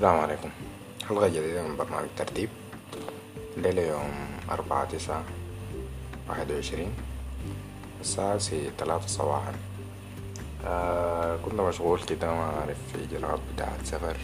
السلام 0.00 0.20
عليكم. 0.20 0.50
حلقة 1.08 1.28
جديدة 1.28 1.62
من 1.62 1.76
برنامج 1.76 2.08
ترتيب. 2.16 2.48
الليلة 3.56 3.82
يوم 3.82 4.12
أربعة 4.50 4.84
تسعة 4.84 5.24
واحد 6.28 6.50
وعشرين 6.50 6.92
الساعة 8.00 8.38
سي 8.38 8.70
تلاتة 8.78 9.06
صباحا. 9.06 9.52
آه 10.66 11.36
كنت 11.36 11.54
مشغول 11.54 12.02
كده 12.02 12.34
ما 12.34 12.42
أعرف 12.42 12.76
في 12.92 13.04
إجراءات 13.04 13.40
بتاعة 13.54 13.84
سفر 13.84 14.16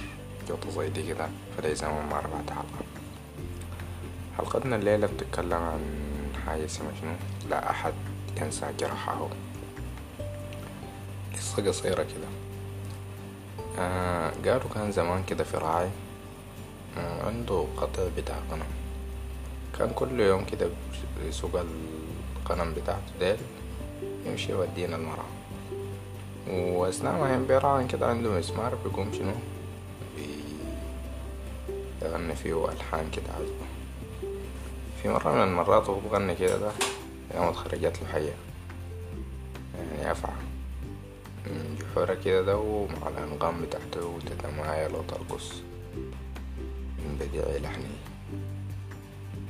جوطة 0.48 0.70
زي 0.70 0.88
دي 0.88 1.02
كده 1.02 1.28
فلي 1.56 1.74
زمان 1.74 2.06
ما 2.08 2.20
رفعت 2.20 2.50
حلقة. 2.50 2.84
حلقتنا 4.38 4.76
الليلة 4.76 5.06
بتتكلم 5.06 5.62
عن 5.62 5.80
حاجة 6.46 6.64
اسمها 6.64 6.92
شنو؟ 7.00 7.12
لا 7.50 7.70
أحد 7.70 7.94
ينسى 8.36 8.66
جرحه 8.80 9.28
قصة 11.34 11.68
قصيرة 11.68 12.02
كده. 12.02 12.45
آه 13.78 14.30
قالوا 14.44 14.68
كان 14.74 14.92
زمان 14.92 15.24
كده 15.24 15.44
في 15.44 15.56
راعي 15.56 15.88
آه 16.98 17.26
عنده 17.26 17.66
قطع 17.76 18.02
بتاع 18.16 18.36
غنم 18.50 18.66
كان 19.78 19.90
كل 19.94 20.20
يوم 20.20 20.44
كده 20.44 20.68
يسوق 21.28 21.50
الغنم 22.46 22.74
بتاعته 22.74 23.12
ديل 23.20 23.36
يمشي 24.26 24.52
يودينا 24.52 24.96
المرعى. 24.96 25.26
وأثناء 26.48 27.12
ما 27.20 27.34
يم 27.34 27.46
بيراعي 27.46 27.86
كده 27.86 28.06
عنده 28.06 28.30
مسمار 28.30 28.74
بيقوم 28.84 29.12
شنو؟ 29.12 29.32
يغني 32.02 32.34
فيه 32.36 32.64
ألحان 32.72 33.10
كده 33.10 33.32
عذبة. 33.36 33.66
في 35.02 35.08
مرة 35.08 35.32
من 35.32 35.42
المرات 35.42 35.88
وهو 35.88 36.00
بغني 36.00 36.34
كده 36.34 36.58
ده 36.58 36.70
قامت 37.34 37.56
خرجت 37.56 38.02
له 38.02 38.08
حية. 38.12 38.34
يعني 39.78 40.10
أفعى 40.12 40.32
جحورة 41.96 42.14
كده 42.24 42.42
ده 42.42 42.56
ومع 42.56 43.08
الأنغام 43.08 43.62
بتاعته 43.62 44.18
تتمايل 44.26 44.94
وترقص 44.94 45.52
من 46.98 47.16
بديع 47.20 47.44
لحني. 47.44 47.96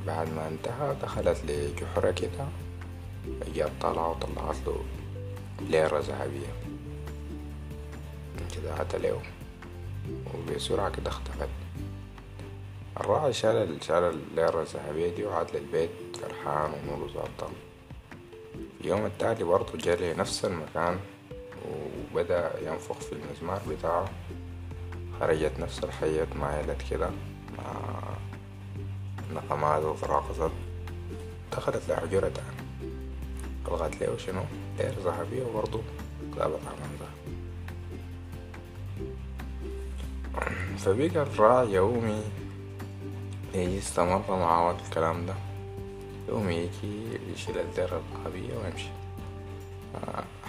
بعد 0.06 0.32
ما 0.32 0.48
انتهى 0.48 0.96
دخلت 1.02 1.44
لجحورة 1.44 2.10
كده 2.10 2.46
جاب 3.54 3.70
طالعة 3.80 4.10
وطلعت 4.10 4.56
له 4.66 4.84
ليرة 5.60 5.98
ذهبية. 5.98 6.52
انجدعت 8.40 8.94
له 8.94 9.20
وبسرعة 10.34 10.90
كده 10.90 11.08
اختفت. 11.10 11.48
الراعي 13.00 13.32
شال 13.32 13.84
شال 13.84 14.04
الليرة 14.04 14.62
الذهبية 14.62 15.14
دي 15.16 15.24
وعاد 15.24 15.56
للبيت 15.56 15.90
فرحان 16.22 16.70
ونور 16.72 17.08
ظابطة 17.08 17.50
اليوم 18.80 19.06
التالي 19.06 19.44
برضه 19.44 19.78
جا 19.78 20.14
نفس 20.14 20.44
المكان. 20.44 20.98
وبدأ 22.12 22.52
ينفخ 22.62 22.96
في 23.00 23.12
المزمار 23.12 23.60
بتاعه. 23.70 24.08
خرجت 25.20 25.60
نفس 25.60 25.84
الحية 25.84 26.28
مايلت 26.40 26.82
كده 26.90 27.10
مع 27.58 27.74
نقمات 29.34 29.82
وتراقصت 29.82 30.50
دخلت 31.52 31.82
لحجرة 31.88 32.28
تاني 32.28 32.90
طلعت 33.66 34.00
له 34.00 34.16
شنو؟ 34.16 34.42
لير 34.78 34.94
ذهبية 35.04 35.44
وبرضه 35.44 35.80
غابت 36.38 36.60
عن 36.66 36.86
فبقى 40.86 41.22
الراعي 41.22 41.72
يومي 41.72 42.22
يجي 43.54 43.78
استمر 43.78 44.22
معاه 44.28 44.76
الكلام 44.88 45.26
ده. 45.26 45.34
يوم 46.28 46.50
يجي 46.50 47.18
يشيل 47.34 47.58
الديرة 47.58 48.00
الذهبية 48.00 48.56
ويمشي. 48.56 48.88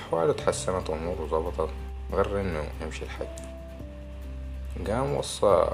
أحواله 0.08 0.33
تحسنت 0.33 0.89
وأموره 0.89 1.27
ظبطت 1.31 1.69
غير 2.13 2.41
إنه 2.41 2.63
يمشي 2.81 3.03
الحج 3.05 3.27
قام 4.88 5.13
وصى 5.13 5.67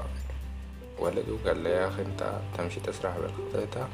ولده 0.98 1.36
قال 1.46 1.64
له 1.64 1.70
يا 1.70 1.88
أخي 1.88 2.02
أنت 2.02 2.40
تمشي 2.58 2.80
تسرح 2.80 3.16
بالخطيطة 3.18 3.88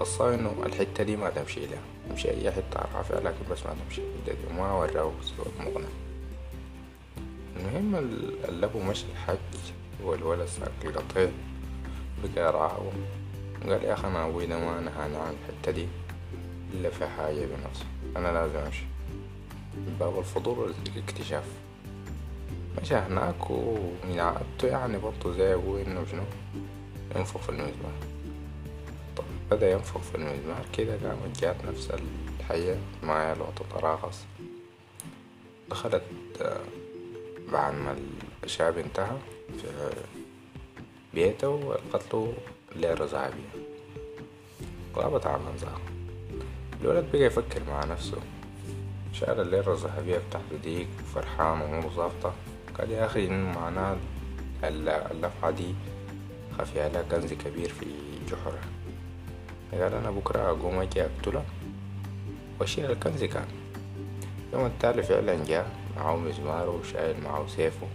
ووصاه 0.00 0.34
إنه 0.34 0.54
الحتة 0.66 1.04
دي 1.04 1.16
ما 1.16 1.30
تمشي 1.30 1.66
لها 1.66 1.78
تمشي 2.10 2.30
أي 2.30 2.52
حتة 2.52 2.80
أرعى 2.92 3.04
فيها 3.04 3.20
لكن 3.20 3.36
بس 3.50 3.66
ما 3.66 3.74
تمشي. 3.88 4.02
الحتة 4.02 4.32
دي 4.40 4.46
وما 4.54 4.72
وراه 4.72 5.12
المغنى 5.60 5.86
المهم 7.56 7.94
الأبو 8.48 8.78
مشي 8.80 9.04
الحج 9.12 9.38
والولد 10.02 10.46
ساق 10.46 10.72
القطيع 10.84 11.30
بقى 12.24 12.48
يرعاه 12.48 12.92
قال 13.68 13.84
يا 13.84 13.92
أخي 13.92 14.08
أنا 14.08 14.26
أبوي 14.26 14.46
ده 14.46 14.58
ما 14.58 14.80
نهاني 14.80 15.16
عن 15.16 15.34
الحتة 15.42 15.72
دي. 15.72 15.88
إلا 16.74 16.90
في 16.90 17.06
حاجة 17.06 17.46
بنفسه 17.46 17.84
أنا 18.16 18.32
لازم 18.32 18.56
أمشي. 18.58 18.84
باب 20.00 20.18
الفضول 20.18 20.58
والاكتشاف. 20.58 21.44
مشى 22.82 22.94
هناك 22.94 23.50
ومن 23.50 24.20
عادته 24.20 24.68
يعني 24.68 24.98
برضه 24.98 25.32
زي 25.32 25.54
أبوي 25.54 25.82
إنه 25.82 26.04
شنو 26.10 26.22
ينفخ 27.16 27.40
في 27.40 27.48
المزمار. 27.48 27.92
طب 29.16 29.24
بدأ 29.50 29.70
ينفخ 29.70 30.00
في 30.00 30.14
المزمار 30.14 30.64
كده 30.72 30.92
قامت 30.92 31.40
جات 31.40 31.56
نفس 31.64 31.90
الحية 32.40 32.78
معايا 33.02 33.36
وتتراقص 33.42 34.18
دخلت 35.70 36.02
بعد 37.52 37.74
ما 37.74 37.96
الشاب 38.44 38.78
انتهى 38.78 39.16
في 39.62 39.68
بيته 41.14 41.48
ولقت 41.48 42.14
له 42.14 42.32
ليرة 42.76 43.04
ذهبية 43.04 43.62
غابت 44.96 45.26
عن 45.26 45.40
منظر 45.40 45.80
الولد 46.82 47.04
بقى 47.12 47.22
يفكر 47.22 47.60
مع 47.68 47.84
نفسه. 47.84 48.16
شال 49.12 49.40
الليرة 49.40 49.72
الذهبية 49.72 50.18
بتاعته 50.28 50.56
ديك 50.64 50.88
فرحان 51.14 51.60
وأموره 51.60 51.88
ظابطة. 51.88 52.32
قال 52.78 52.90
يا 52.90 53.06
أخي 53.06 53.26
إنه 53.26 53.60
معناه 53.60 53.96
اللفعة 54.64 55.50
دي 55.50 55.74
خفي 56.58 56.80
عليها 56.82 57.02
كنز 57.02 57.32
كبير 57.32 57.68
في 57.68 57.86
جحرة 58.30 58.58
قال 59.72 59.94
أنا 59.94 60.10
بكرة 60.10 60.50
أقوم 60.50 60.78
أجي 60.80 61.02
أقتله 61.02 61.44
وأشيل 62.60 62.90
الكنز 62.90 63.24
كان 63.24 63.46
يوم 64.52 64.66
التالي 64.66 65.02
فعلا 65.02 65.44
جاء 65.44 65.70
معاه 65.96 66.16
مزماره 66.16 66.70
وشايل 66.80 67.20
معاه 67.24 67.46
سيفه 67.46 67.86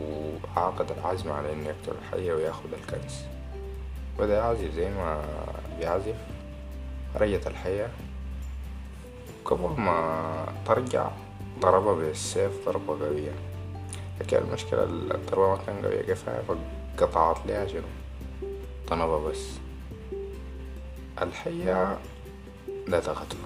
وعاقد 0.00 0.90
العزم 0.90 1.32
على 1.32 1.52
إنه 1.52 1.66
يقتل 1.68 1.92
الحية 2.02 2.32
وياخد 2.32 2.70
الكنز. 2.72 3.14
بدأ 4.18 4.34
يعزف 4.36 4.74
زي 4.74 4.90
ما 4.90 5.24
بيعزف. 5.78 6.16
خرجت 7.14 7.46
الحية 7.46 7.90
قبل 9.44 9.80
ما 9.80 10.46
ترجع 10.66 11.10
ضربها 11.60 11.94
بالسيف 11.94 12.52
ضربة 12.66 13.06
قوية. 13.06 13.32
لكن 14.20 14.36
المشكلة 14.36 14.84
الضربة 14.84 15.48
ما 15.48 15.58
كان 15.66 15.84
قوية 15.84 16.02
كفاية 16.02 16.42
فقطعت 16.96 17.46
ليها 17.46 17.66
شنو 17.66 17.82
طنبة 18.88 19.28
بس. 19.28 19.48
الحية 21.22 21.98
لدغته 22.86 23.36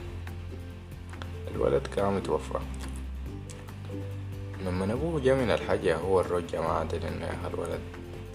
الولد 1.54 1.86
قام 1.98 2.18
يتوفى. 2.18 2.58
لما 4.64 4.92
أبوه 4.92 5.20
جا 5.20 5.34
من 5.34 5.50
الحاجة 5.50 5.96
هو 5.96 6.20
الرجع 6.20 6.60
ما 6.60 6.68
إنه 7.04 7.26
يا 7.26 7.48
الولد 7.54 7.80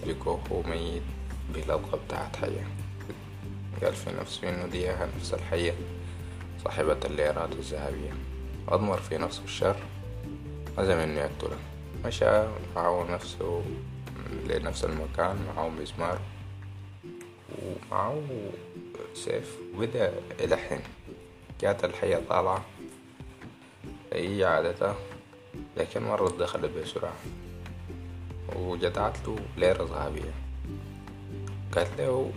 لقوه 0.06 0.62
ميت 0.68 1.02
باللدغة 1.54 1.98
بتاعت 2.06 2.36
حية 2.36 2.66
قال 3.84 3.94
في 3.94 4.10
نفسه 4.20 4.48
إنه 4.48 4.66
دي 4.66 4.88
نفس 5.16 5.34
الحية 5.34 5.74
صاحبة 6.64 6.98
الليرات 7.04 7.52
الذهبية. 7.52 8.12
أضمر 8.68 8.96
في 8.98 9.18
نفسه 9.18 9.44
الشر 9.44 9.76
عزم 10.78 10.96
إنه 10.98 11.20
يقتله. 11.20 11.56
مشى 12.04 12.42
معه 12.76 13.06
نفسه 13.10 13.62
لنفس 14.46 14.84
المكان 14.84 15.36
معه 15.56 15.68
مزمار 15.68 16.18
ومعه 17.62 18.22
سيف 19.14 19.56
وبدأ 19.74 20.12
يلحن 20.40 20.80
جات 21.60 21.84
الحية 21.84 22.20
طالعة 22.28 22.64
هي 24.12 24.44
عادتها 24.44 24.94
لكن 25.76 26.02
مرة 26.02 26.28
دخلت 26.28 26.70
بسرعة. 26.78 27.14
وجدعت 28.56 29.16
له 29.26 29.36
ليرة 29.56 29.82
ذهبية. 29.82 30.32
قالت 31.72 31.90
له 31.98 32.32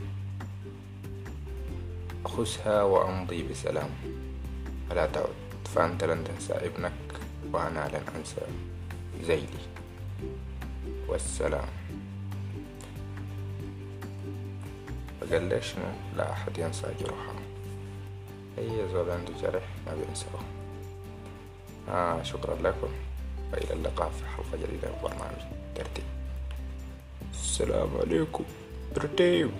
خذها 2.26 2.84
وأمضي 2.84 3.44
بسلام. 3.44 3.90
فلا 4.90 5.06
تعد؟ 5.06 5.26
فأنت 5.76 6.04
لن 6.04 6.24
تنسى 6.24 6.54
ابنك 6.54 6.92
وأنا 7.54 7.88
لن 7.88 8.16
أنسى 8.18 8.42
زيلي 9.24 9.64
والسلام. 11.08 11.68
فقال 15.22 15.44
لي 15.44 15.62
شنو 15.62 15.84
لا 16.18 16.32
أحد 16.32 16.58
ينسى 16.58 16.88
جروحه 17.00 17.34
أي 18.58 18.70
زول 18.94 19.10
عنده 19.10 19.34
جرح 19.42 19.64
ما 19.86 19.96
بينساه. 19.96 20.40
آه 21.90 22.24
شكرا 22.24 22.56
لكم. 22.56 22.90
وإلى 23.54 23.74
اللقاء 23.74 24.10
في 24.10 24.26
حلقة 24.26 24.68
جديدة 24.68 24.88
من 24.90 24.98
برنامج 25.04 25.42
ترتيب. 25.76 26.06
السلام 27.34 27.90
عليكم. 27.98 28.44
ترتيب. 28.96 29.52